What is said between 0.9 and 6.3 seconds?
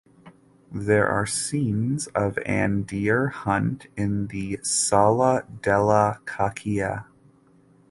are scenes of an deer hunt in the "Sala della